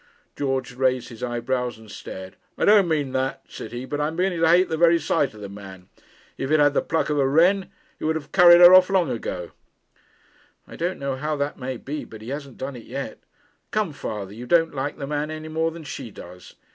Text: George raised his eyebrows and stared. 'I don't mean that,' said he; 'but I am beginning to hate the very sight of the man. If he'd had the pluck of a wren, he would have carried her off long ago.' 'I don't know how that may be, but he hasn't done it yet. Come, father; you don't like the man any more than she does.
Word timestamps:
George 0.35 0.73
raised 0.75 1.09
his 1.09 1.21
eyebrows 1.21 1.77
and 1.77 1.91
stared. 1.91 2.35
'I 2.57 2.65
don't 2.65 2.87
mean 2.87 3.11
that,' 3.11 3.41
said 3.47 3.71
he; 3.71 3.85
'but 3.85 4.01
I 4.01 4.07
am 4.07 4.15
beginning 4.15 4.39
to 4.39 4.47
hate 4.49 4.67
the 4.67 4.75
very 4.75 4.97
sight 4.97 5.35
of 5.35 5.41
the 5.41 5.47
man. 5.47 5.89
If 6.39 6.49
he'd 6.49 6.59
had 6.59 6.73
the 6.73 6.81
pluck 6.81 7.11
of 7.11 7.19
a 7.19 7.27
wren, 7.27 7.69
he 7.99 8.05
would 8.05 8.15
have 8.15 8.31
carried 8.31 8.61
her 8.61 8.73
off 8.73 8.89
long 8.89 9.11
ago.' 9.11 9.51
'I 10.67 10.75
don't 10.75 10.99
know 10.99 11.17
how 11.17 11.35
that 11.35 11.59
may 11.59 11.77
be, 11.77 12.03
but 12.03 12.23
he 12.23 12.29
hasn't 12.29 12.57
done 12.57 12.75
it 12.75 12.85
yet. 12.85 13.19
Come, 13.69 13.93
father; 13.93 14.33
you 14.33 14.47
don't 14.47 14.73
like 14.73 14.97
the 14.97 15.05
man 15.05 15.29
any 15.29 15.49
more 15.49 15.69
than 15.69 15.83
she 15.83 16.09
does. 16.09 16.55